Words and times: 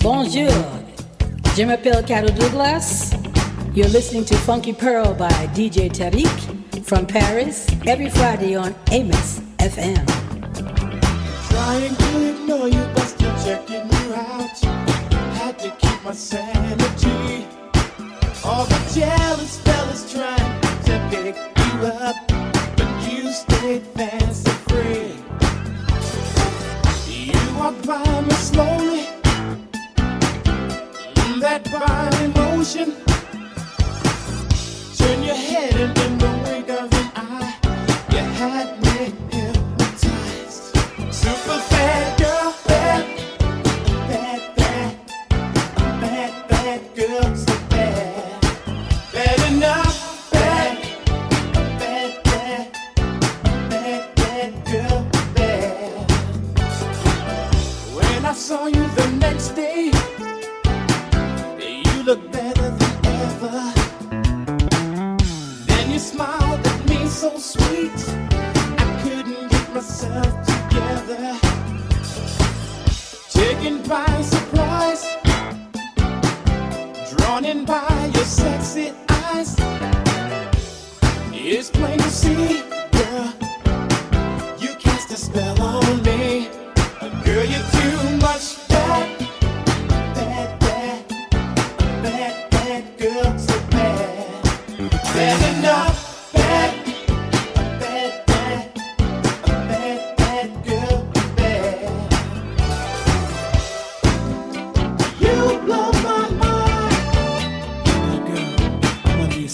Bonjour, 0.00 0.52
je 1.56 1.64
m'appelle 1.64 2.04
Carol 2.06 2.32
Douglas. 2.34 3.12
You're 3.74 3.88
listening 3.88 4.24
to 4.26 4.36
Funky 4.36 4.72
Pearl 4.72 5.12
by 5.14 5.48
DJ 5.52 5.90
Tarek 5.90 6.84
from 6.84 7.04
Paris 7.06 7.66
every 7.84 8.10
Friday 8.10 8.54
on 8.54 8.76
Amos 8.92 9.40
FM. 9.58 10.06
Trying 11.48 11.96
to 11.96 12.28
ignore 12.30 12.68
you, 12.68 12.84
but 12.94 13.02
still 13.02 13.34
checking 13.44 13.90
you 13.90 14.14
out. 14.14 14.56
Had 15.34 15.58
to 15.58 15.70
keep 15.78 16.04
my 16.04 16.12
sanity. 16.12 17.48
All 18.44 18.66
the 18.66 18.78
jealous 18.94 19.58
fellas 19.62 20.12
trying 20.12 20.60
to 20.84 21.08
pick 21.10 21.34
you 21.34 21.86
up, 21.86 22.14
but 22.76 23.12
you 23.12 23.32
stayed 23.32 23.82
fancy 23.96 24.63
bread. 24.74 25.14
You 27.06 27.40
walk 27.58 27.76
by 27.86 28.20
me 28.28 28.34
slowly, 28.50 29.02
mm, 31.16 31.40
that 31.40 31.62
body 31.72 32.26
motion. 32.40 32.88
Turn 34.98 35.22
your 35.22 35.40
head 35.48 35.74
and 35.84 35.98
in 36.04 36.18
the 36.18 36.30
wink 36.44 36.68
of 36.70 36.92
an 37.00 37.08
eye, 37.16 37.54
you 38.10 38.22
had 38.40 38.68
me. 38.82 39.23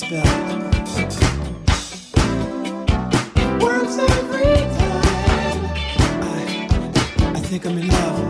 spelled. 0.01 0.25
Works 3.61 3.99
every 3.99 4.55
time. 4.79 5.61
I, 6.23 7.33
I 7.35 7.41
think 7.41 7.67
I'm 7.67 7.77
in 7.77 7.89
love. 7.89 8.30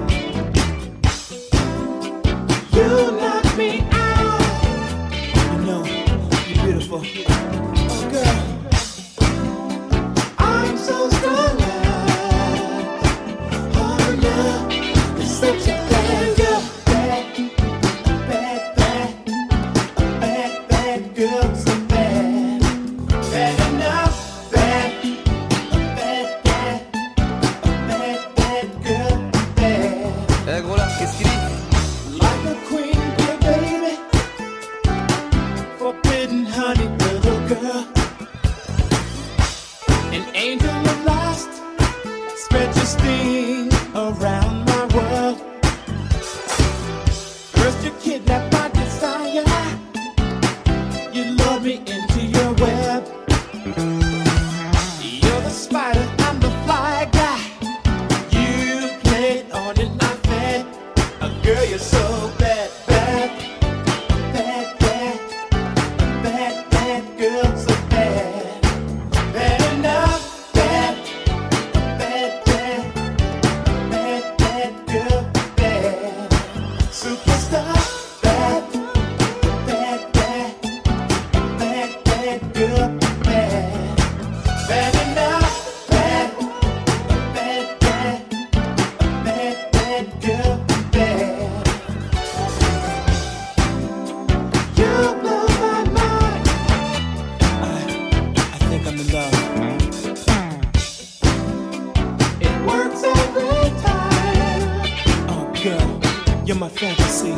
You're 106.51 106.59
my 106.59 106.69
fantasy. 106.69 107.29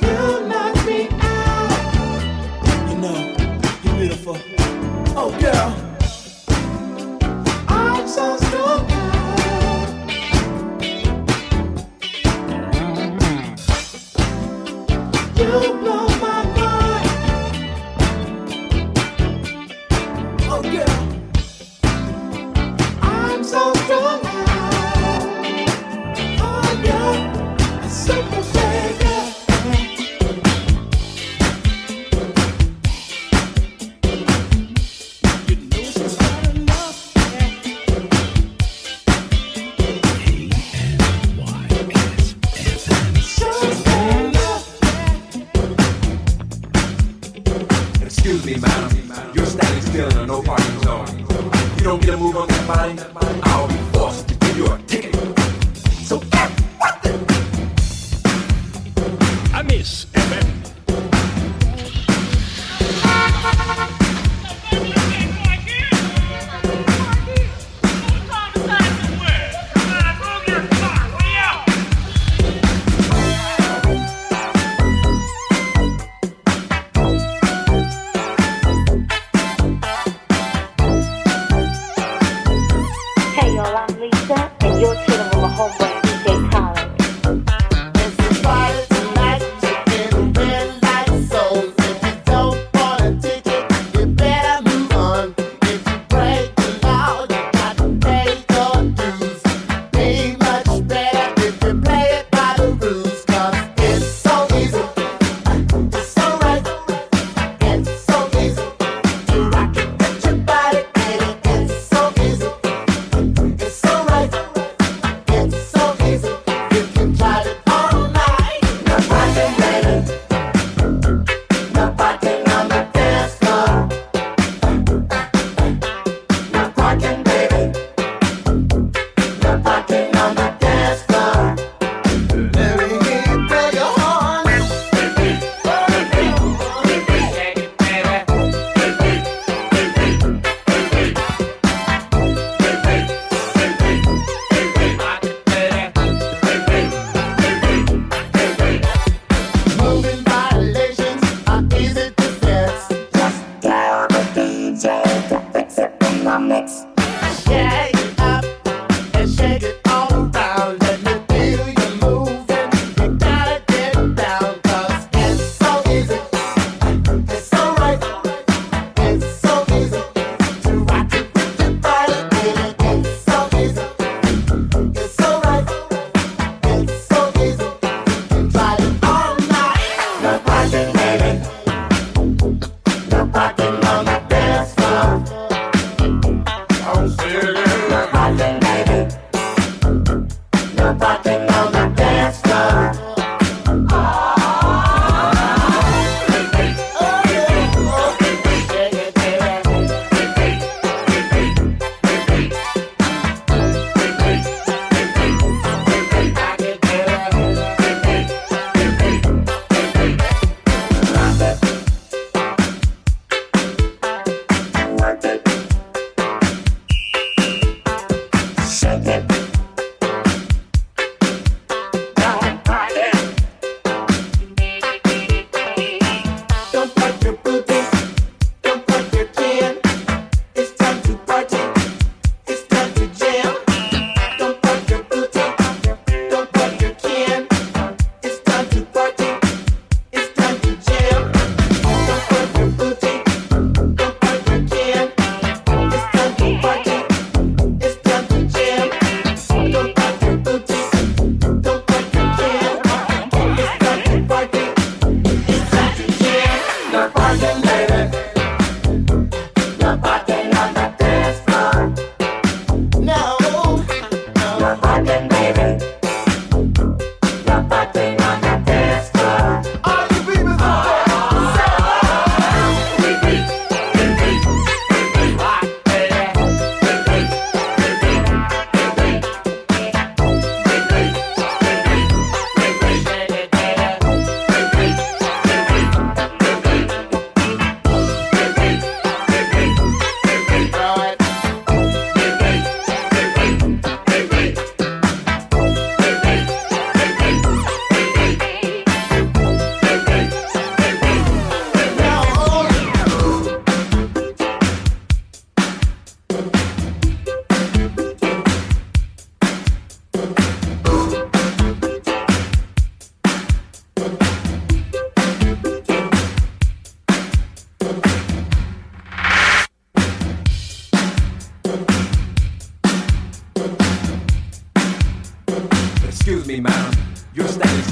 You 0.00 0.48
knock 0.48 0.74
me 0.84 1.06
out. 1.20 2.22
You 2.88 2.96
know, 2.96 3.18
you're 3.84 3.94
beautiful. 3.94 4.36
Oh, 5.16 5.30
girl. 5.38 5.70
I'm 7.68 8.08
so 8.08 8.36
stoked. 8.38 8.90
You 15.38 15.81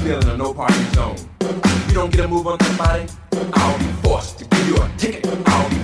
still 0.01 0.19
in 0.19 0.29
a 0.29 0.37
no 0.37 0.51
party 0.51 0.83
zone. 0.95 1.15
If 1.41 1.87
you 1.89 1.93
don't 1.93 2.11
get 2.11 2.25
a 2.25 2.27
move 2.27 2.47
on 2.47 2.59
somebody, 2.61 3.05
I'll 3.53 3.77
be 3.77 3.85
forced 4.01 4.39
to 4.39 4.45
give 4.45 4.67
you 4.67 4.75
a 4.77 4.89
ticket. 4.97 5.27
I'll 5.45 5.69
be 5.69 5.80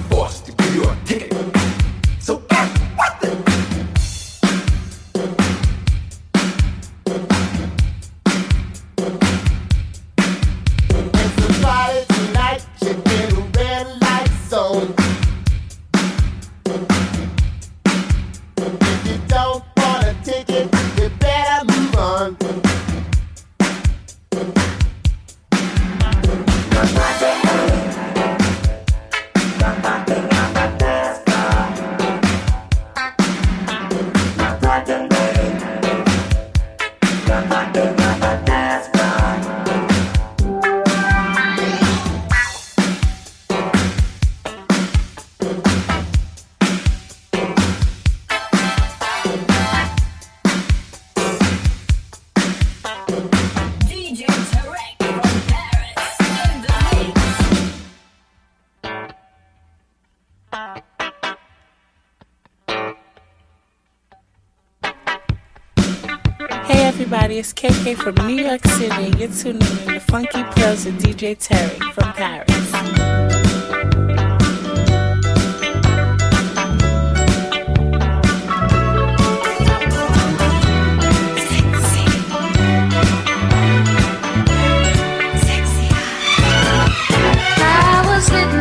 KK 67.58 67.96
from 67.98 68.14
New 68.28 68.46
York 68.46 68.64
City, 68.68 69.18
you're 69.18 69.30
tuning 69.30 69.62
in 69.62 69.94
to 69.94 70.00
Funky 70.00 70.44
Pearls 70.44 70.86
with 70.86 71.02
DJ 71.02 71.36
Terry 71.40 71.80
from 71.92 72.14
Paris. 72.14 72.48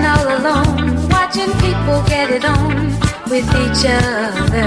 all 0.09 0.29
alone, 0.38 1.09
watching 1.11 1.53
people 1.61 2.03
get 2.09 2.31
it 2.31 2.45
on 2.47 2.87
with 3.29 3.47
each 3.62 3.85
other. 3.85 4.66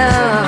love. 0.00 0.39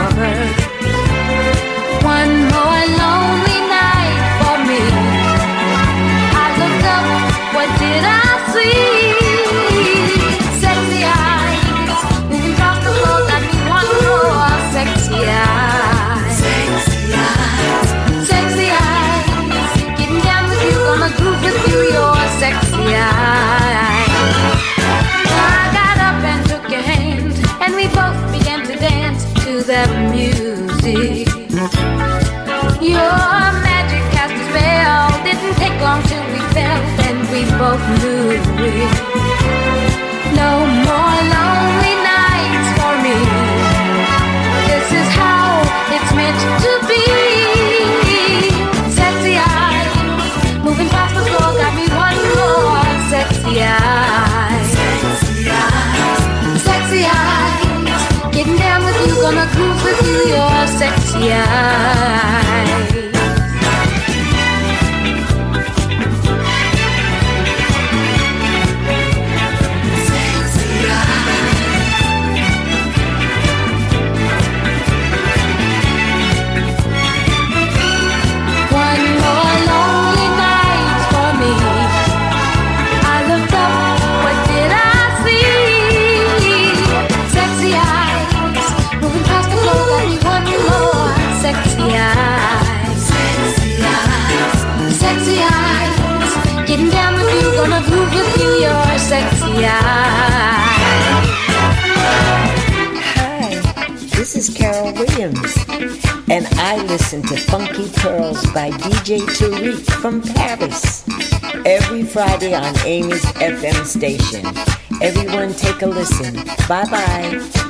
a 115.82 115.86
listen. 115.86 116.34
Bye 116.68 116.84
bye. 116.90 117.61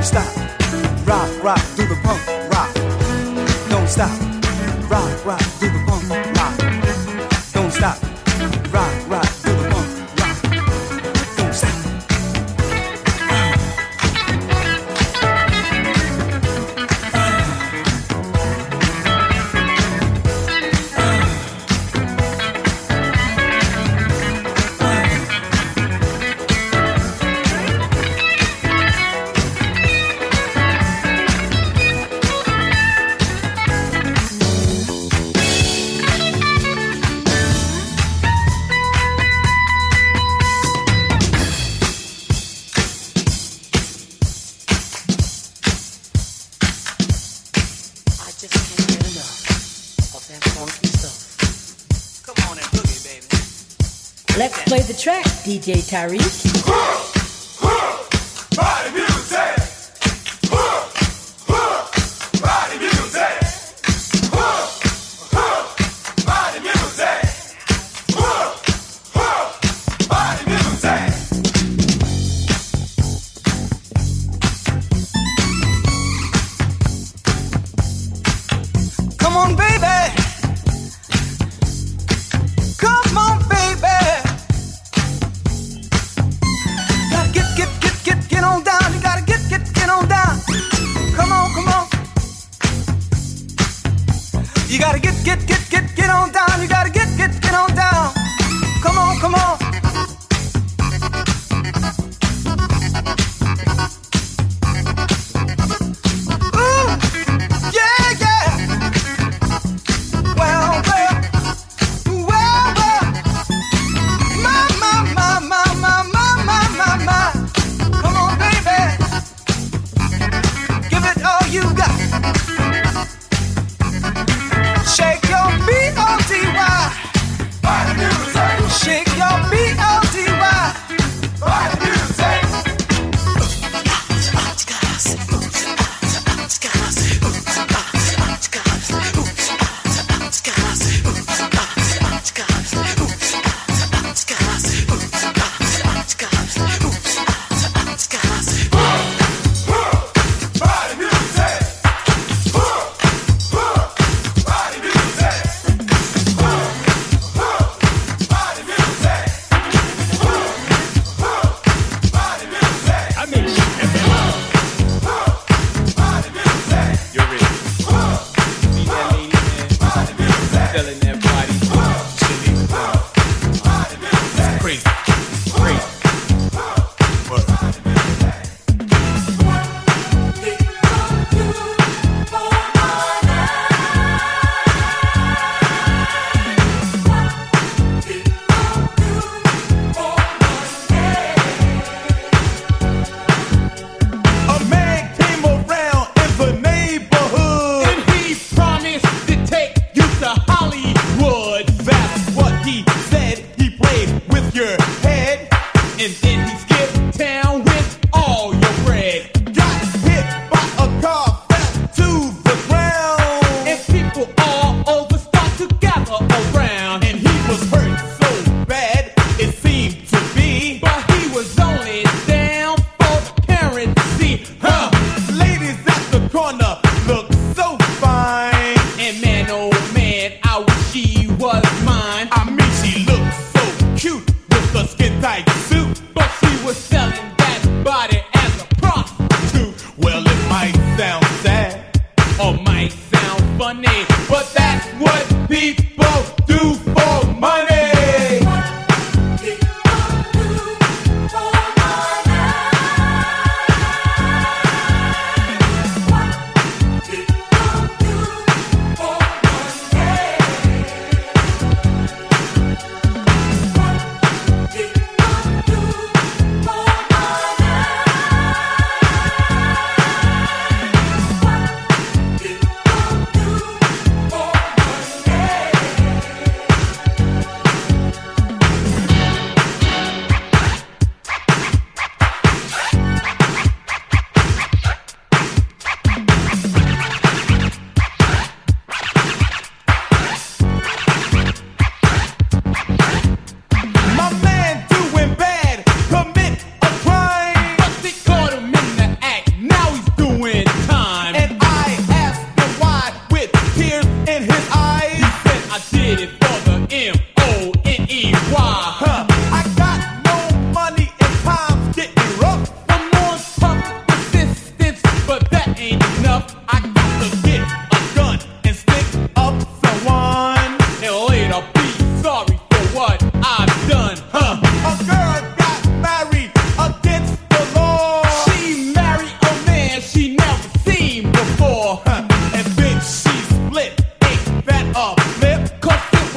Don't 0.00 0.06
stop, 0.06 1.06
rock, 1.06 1.44
rock, 1.44 1.60
do 1.76 1.86
the 1.86 1.94
punk, 2.02 2.26
rock. 2.50 2.74
Don't 3.68 3.86
stop, 3.86 4.10
rock, 4.90 5.26
rock, 5.26 5.42
do 5.60 5.68
the 5.68 5.84
punk, 5.86 6.08
rock. 6.38 7.52
Don't 7.52 7.70
stop. 7.70 8.09
DJ 55.50 55.82
Tarek. 55.82 56.59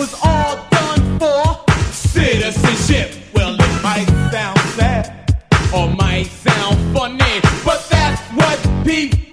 was 0.04 0.20
all 0.22 0.68
done 0.70 1.18
for 1.18 1.72
citizenship. 1.94 3.14
Well, 3.34 3.56
it 3.56 3.84
might 3.84 4.06
sound 4.34 4.60
sad 4.76 5.34
or 5.74 5.88
might 5.96 6.26
sound 6.26 6.76
funny, 6.94 7.40
but 7.64 7.88
that's 7.90 8.22
what 8.34 8.86
people. 8.86 9.33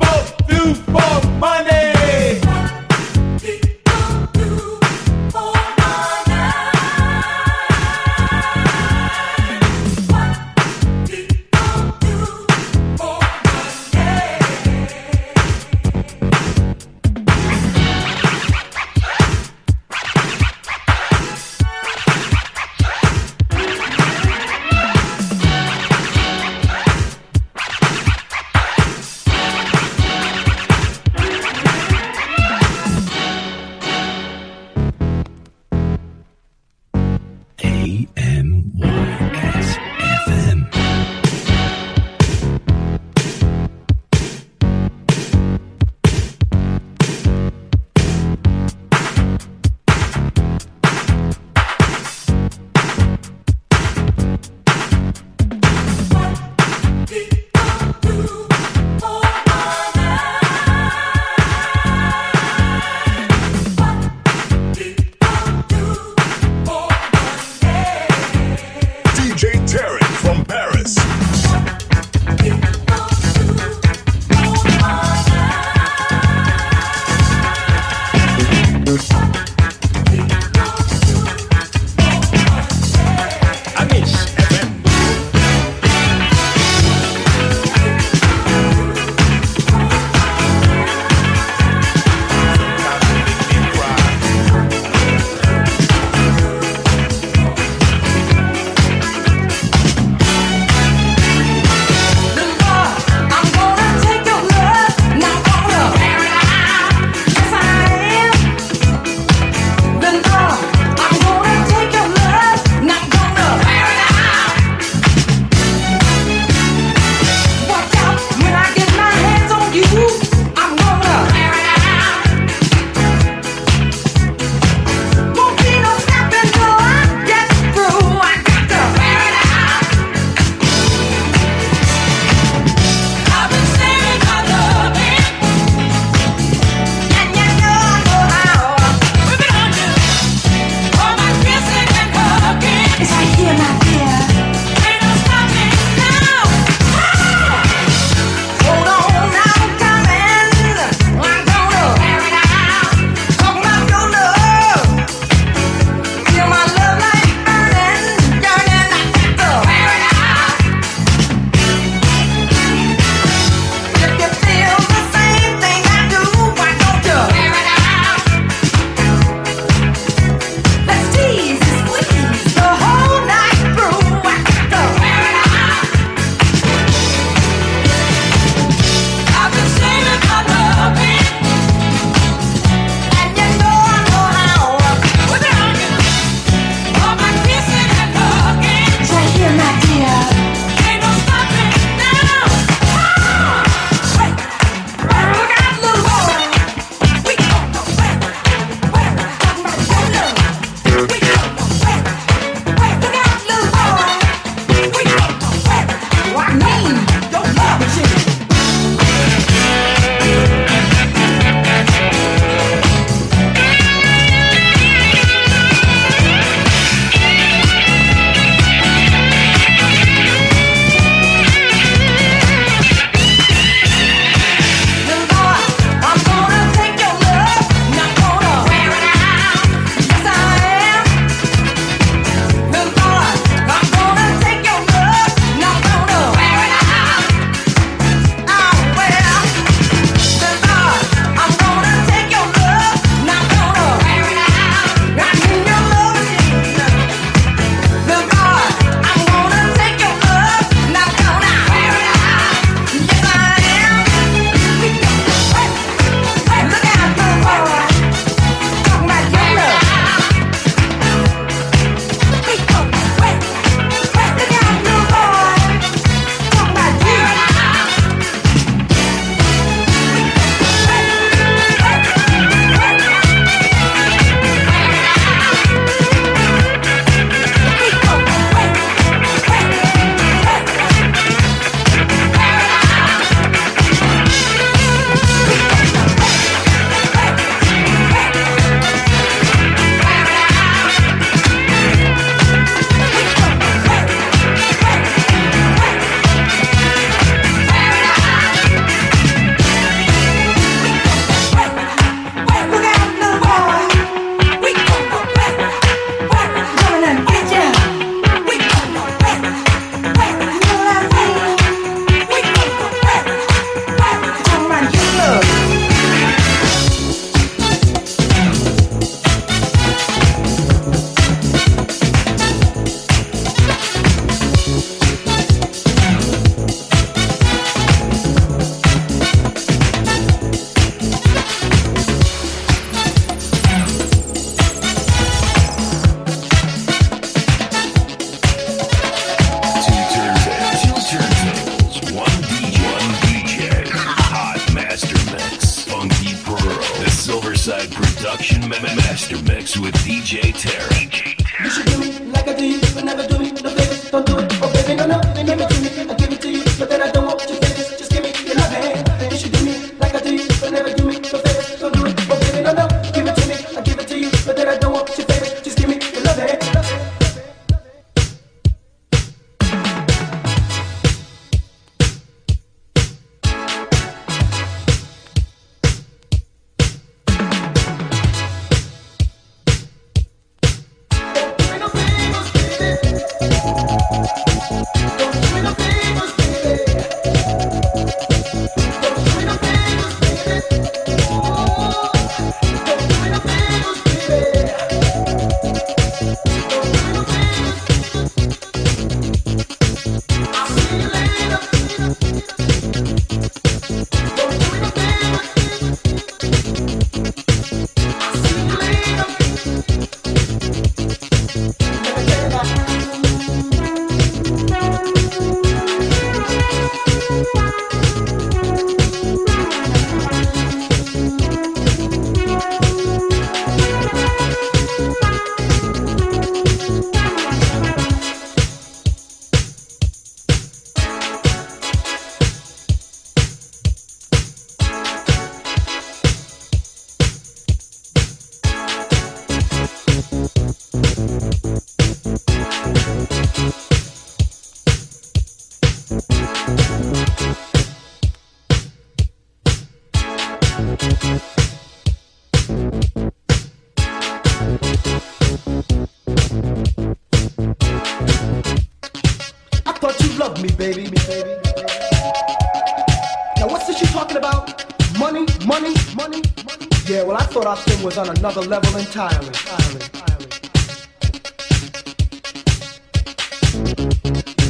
was 468.02 468.16
on 468.16 468.28
another 468.30 468.62
level 468.62 468.96
entirely. 468.96 469.50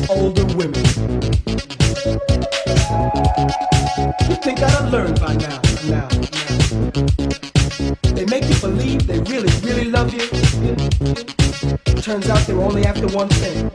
Older 0.09 0.45
women. 0.57 0.85
You 4.29 4.37
think 4.43 4.61
I'd 4.61 4.71
have 4.71 4.91
learned 4.91 5.21
by 5.21 5.35
now, 5.35 5.61
now, 5.87 6.09
now. 6.09 6.09
They 8.15 8.27
make 8.27 8.49
you 8.49 8.59
believe 8.61 9.07
they 9.07 9.21
really, 9.21 9.53
really 9.63 9.85
love 9.85 10.13
you. 10.13 10.27
Turns 12.03 12.29
out 12.29 12.45
they're 12.47 12.61
only 12.61 12.85
after 12.85 13.07
one 13.09 13.29
thing. 13.29 13.70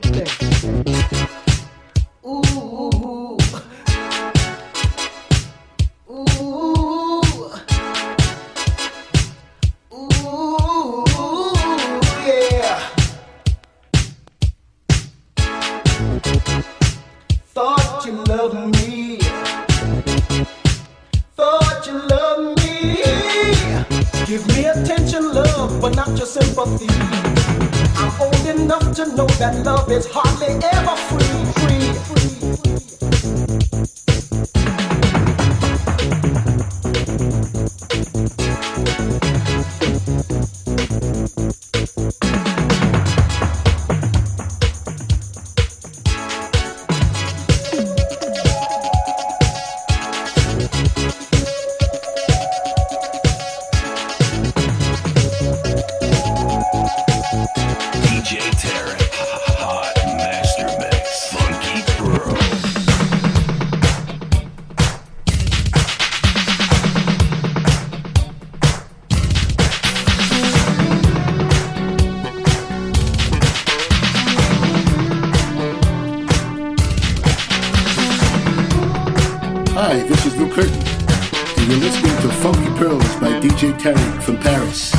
And 80.58 81.68
you're 81.68 81.80
listening 81.80 82.16
to 82.22 82.30
Funky 82.30 82.70
Pearls 82.80 83.16
by 83.18 83.42
DJ 83.42 83.78
Tarek 83.78 84.22
from 84.22 84.38
Paris. 84.38 84.95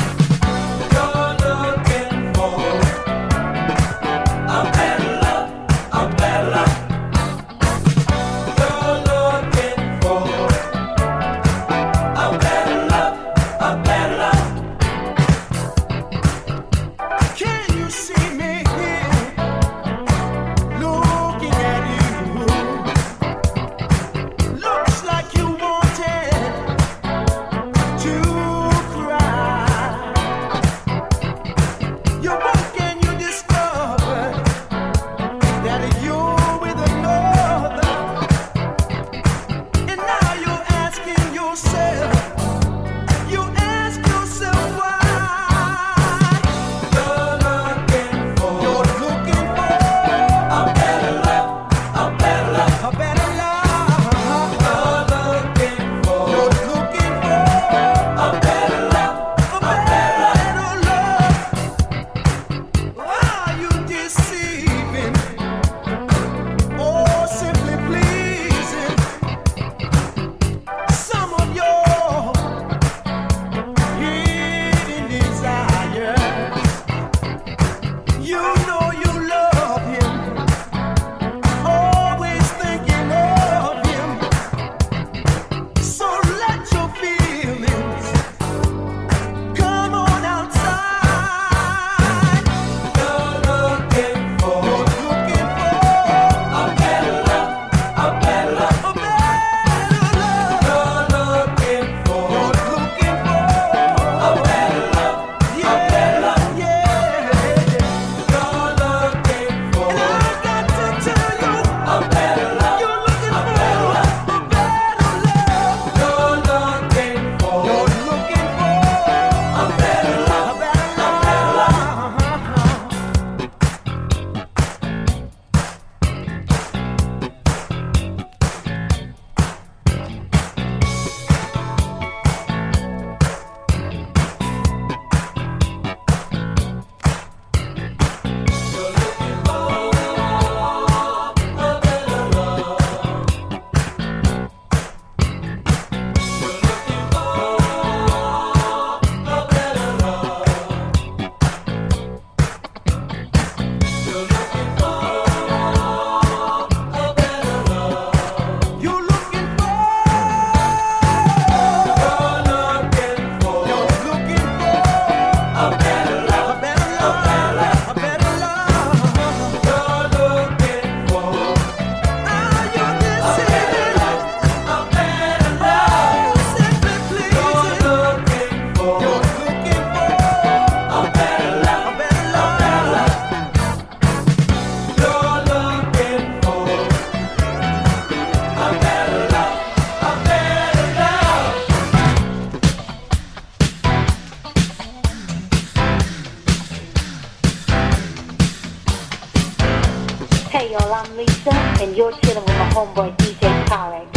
I'm 200.99 201.15
Lisa, 201.15 201.51
and 201.53 201.95
you're 201.95 202.11
chilling 202.11 202.43
with 202.43 202.57
my 202.57 202.69
homeboy 202.71 203.15
DJ 203.17 203.65
Tarek. 203.65 204.07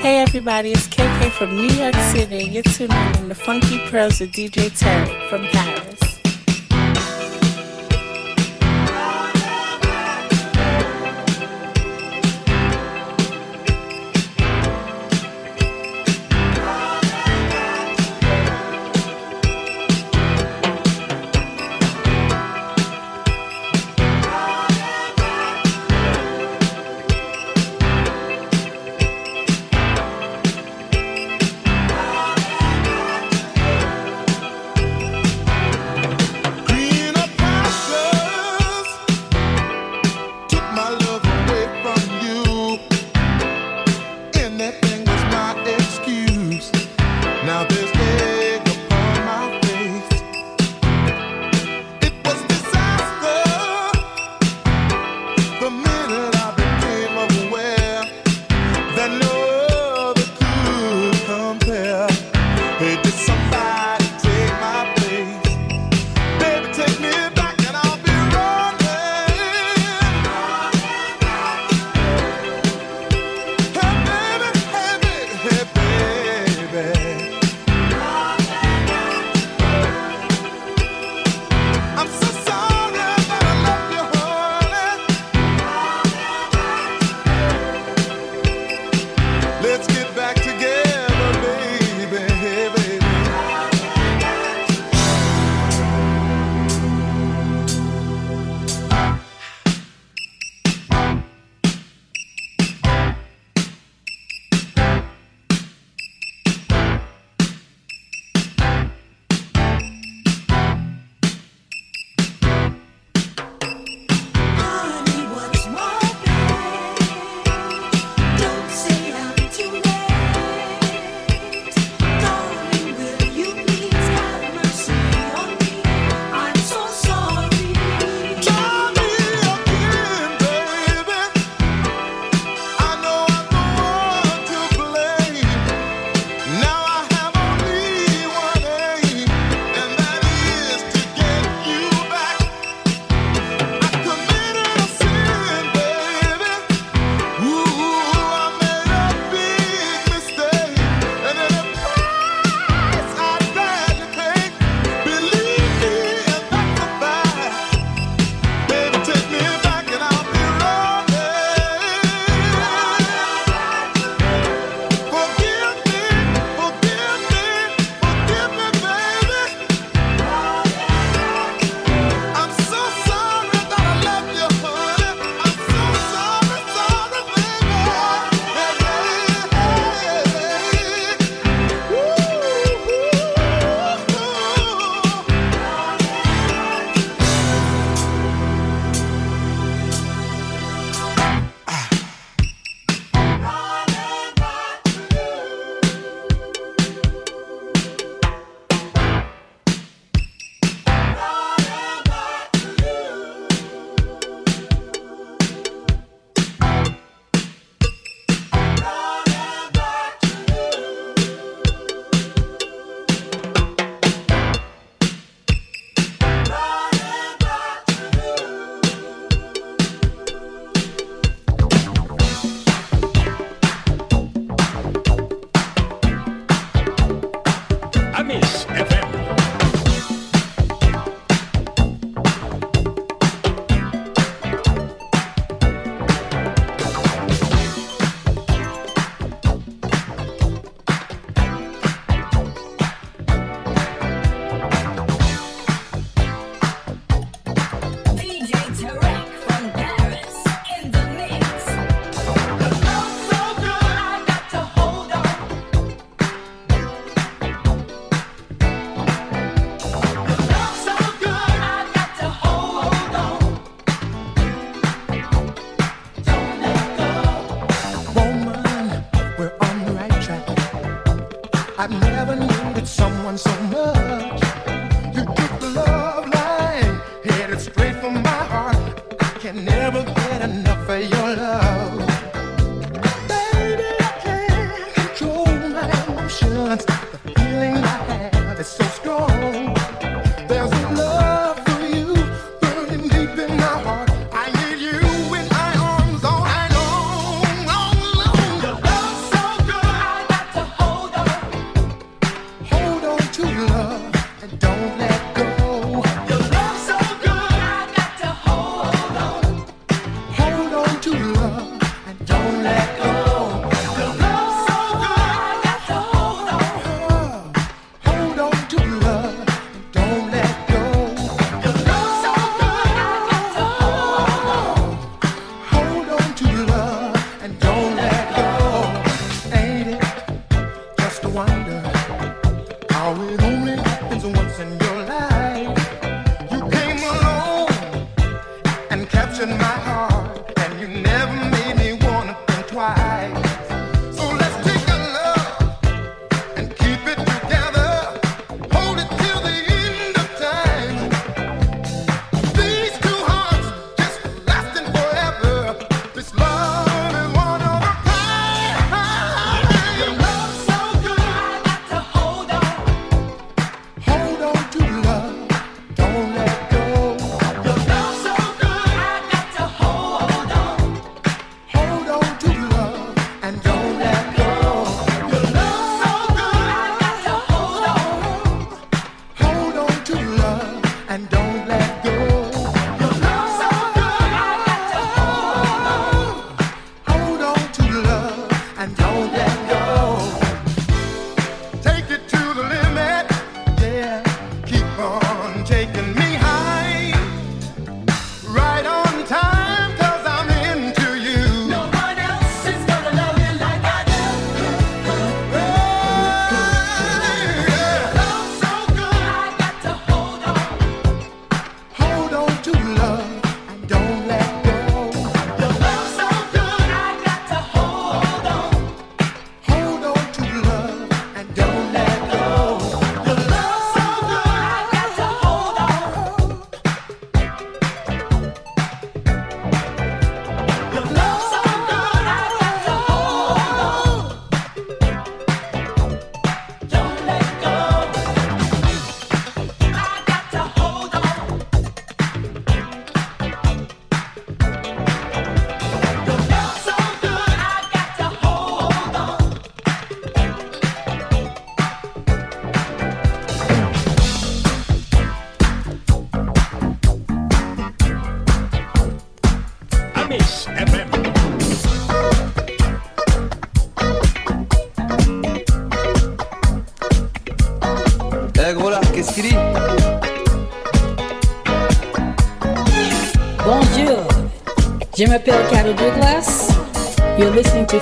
Hey 0.00 0.20
everybody, 0.20 0.70
it's 0.70 0.86
KK 0.86 1.32
from 1.32 1.56
New 1.56 1.74
York 1.74 1.96
City, 2.12 2.44
and 2.44 2.54
you're 2.54 2.62
tuning 2.62 3.14
in 3.16 3.28
the 3.28 3.34
Funky 3.34 3.80
Pearls 3.90 4.20
with 4.20 4.30
DJ 4.30 4.70
Tarek 4.70 5.28
from 5.28 5.42
Paris. 5.46 5.89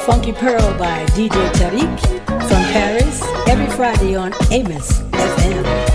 Funky 0.07 0.33
Pearl 0.33 0.79
by 0.79 1.05
DJ 1.15 1.31
Tarek 1.53 2.01
from 2.49 2.63
Paris 2.73 3.23
every 3.49 3.67
Friday 3.77 4.15
on 4.15 4.33
Amos 4.51 5.01
FM. 5.01 5.88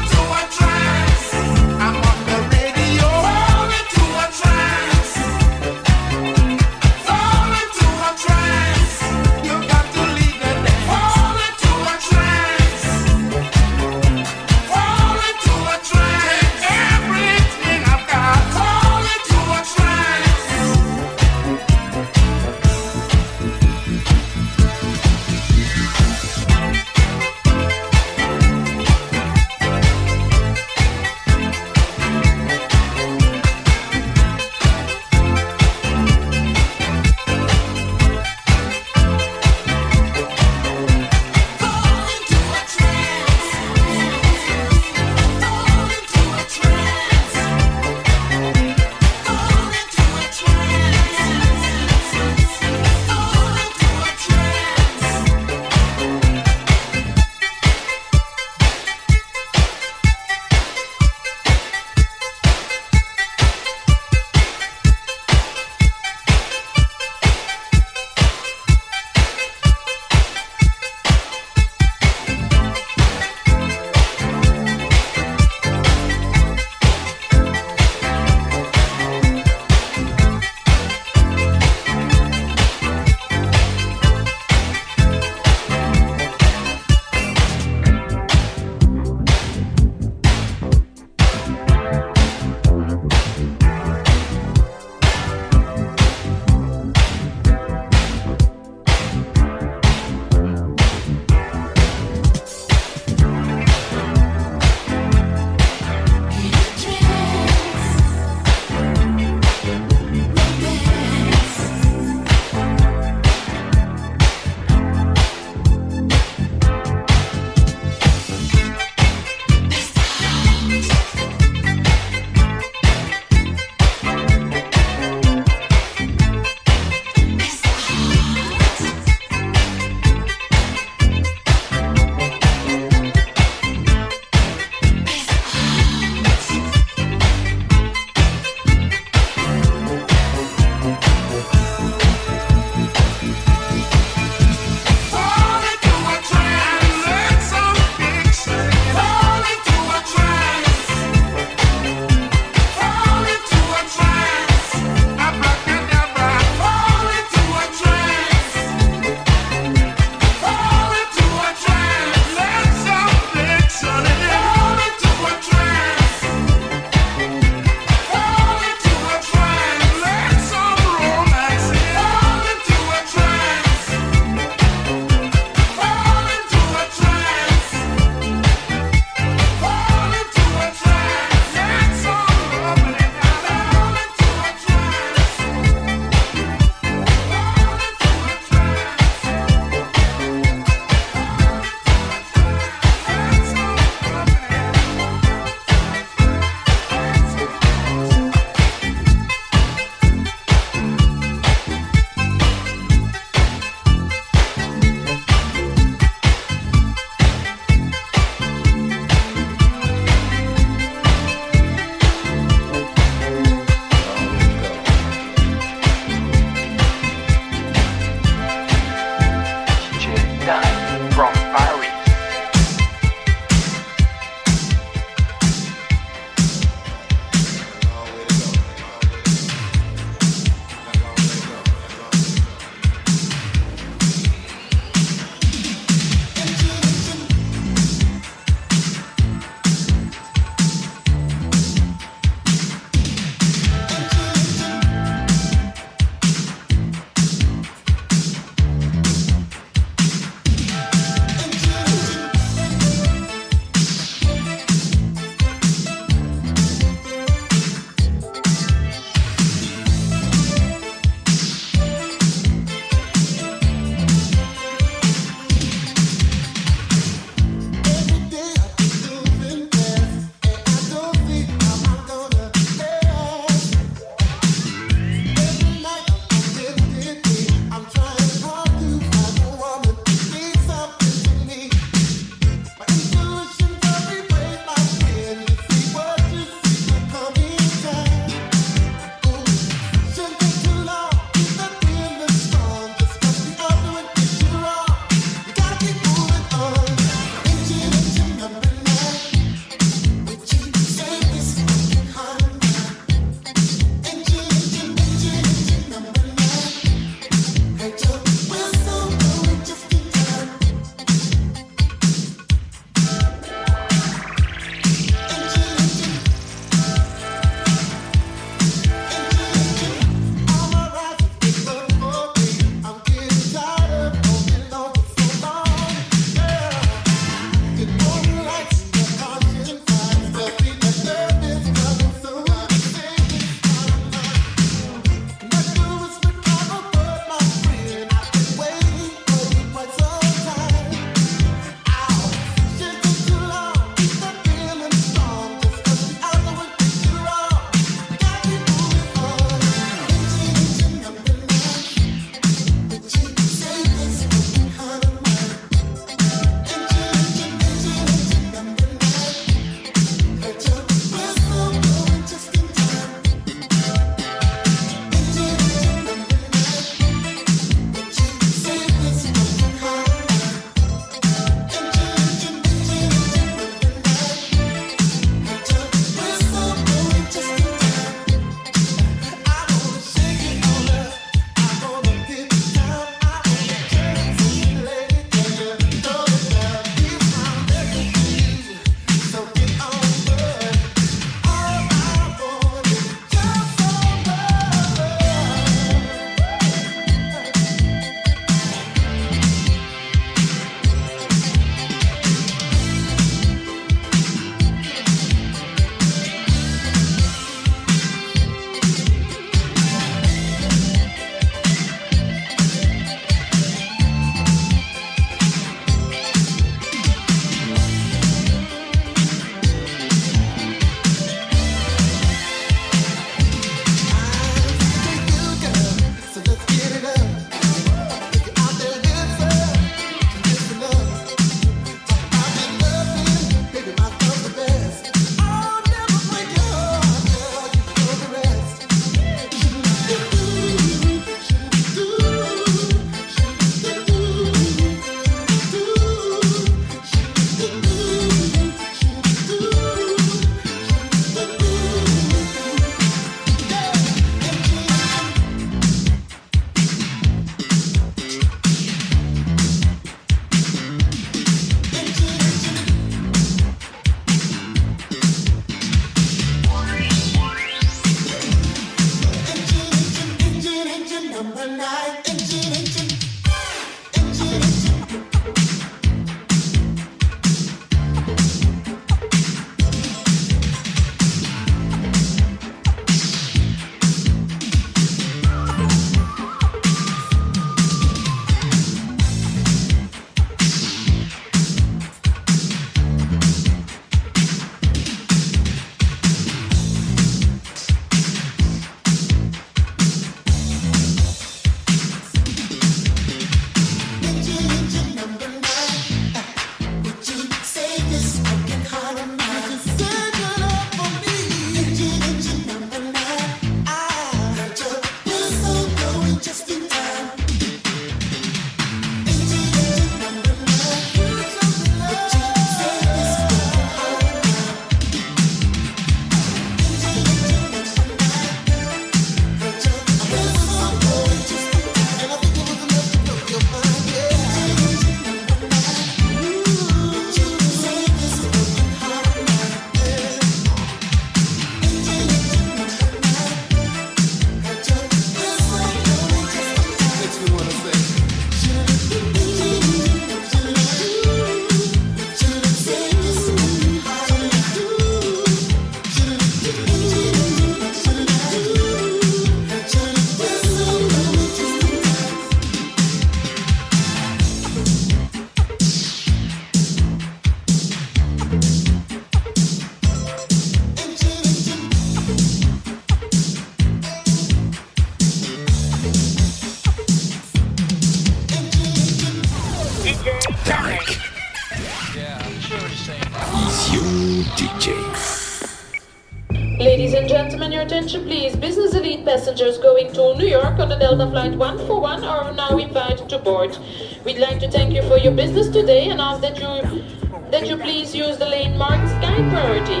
For 595.08 595.16
your 595.16 595.32
business 595.32 595.68
today 595.68 596.10
and 596.10 596.20
ask 596.20 596.42
that 596.42 596.58
you 596.60 597.02
that 597.50 597.66
you 597.66 597.76
please 597.78 598.14
use 598.14 598.36
the 598.36 598.44
lane 598.44 598.76
marked 598.76 599.08
Sky 599.08 599.36
Priority. 599.48 600.00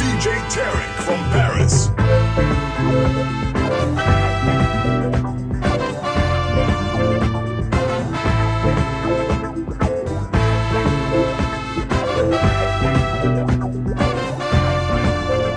DJ 0.00 0.32
Tarek 0.54 0.92
from 1.06 1.20
Paris. 1.36 1.88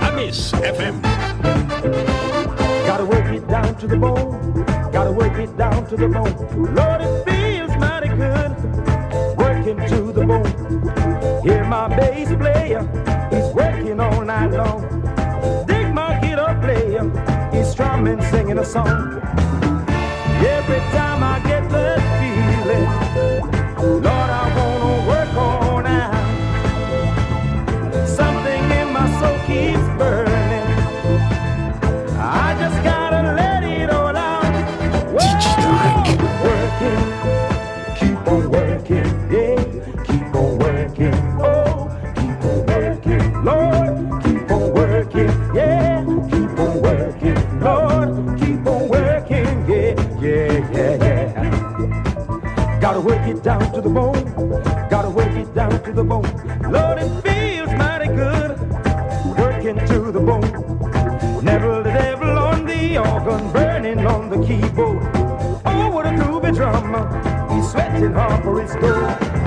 Amis 0.02 0.52
FM. 0.52 1.02
Gotta 2.86 3.06
work 3.06 3.28
it 3.32 3.48
down 3.48 3.74
to 3.76 3.86
the 3.86 3.96
bone. 3.96 4.64
Gotta 4.92 5.12
work 5.12 5.38
it 5.38 5.56
down 5.56 5.86
to 5.86 5.96
the 5.96 6.08
bone. 6.08 6.74
Lord, 6.74 7.31
all 14.58 14.80
long. 14.80 15.66
Dig 15.66 15.92
my 15.94 16.18
guitar 16.20 16.54
player. 16.60 17.04
He's 17.52 17.70
strumming, 17.70 18.20
singing 18.30 18.58
a 18.58 18.64
song. 18.64 19.20
Every 20.56 20.80
time 20.96 21.22
I 21.22 21.40
get 21.46 21.68
that 21.70 22.00
feeling, 22.18 23.31
down 53.42 53.72
to 53.72 53.80
the 53.80 53.88
bone, 53.88 54.24
gotta 54.88 55.10
work 55.10 55.32
it 55.32 55.52
down 55.52 55.82
to 55.82 55.92
the 55.92 56.04
bone. 56.04 56.22
Lord, 56.70 56.98
it 56.98 57.10
feels 57.22 57.72
mighty 57.76 58.06
good, 58.06 58.56
working 59.36 59.78
to 59.88 60.12
the 60.12 60.20
bone. 60.20 61.42
Never 61.42 61.82
the 61.82 61.90
devil 61.90 62.38
on 62.38 62.64
the 62.64 62.98
organ, 62.98 63.52
burning 63.52 64.06
on 64.06 64.30
the 64.30 64.46
keyboard. 64.46 65.02
Oh, 65.66 65.90
what 65.90 66.06
a 66.06 66.10
groovy 66.10 66.54
drummer, 66.54 67.04
he's 67.52 67.68
sweating 67.68 68.12
hard 68.12 68.44
for 68.44 68.60
his 68.60 68.74
goal. 68.76 69.41